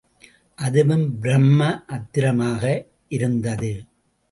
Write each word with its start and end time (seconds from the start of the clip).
அதுவும் 0.57 1.03
பிரம்ம 1.19 1.59
அத்திரமாக 1.87 2.63
இருந்தது. 3.07 3.71